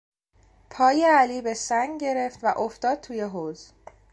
پای 0.69 1.03
علی 1.05 1.41
به 1.41 1.53
سنگ 1.53 2.01
گرفت 2.01 2.39
و 2.43 2.53
افتاد 2.57 3.01
توی 3.01 3.21
حوض. 3.21 3.71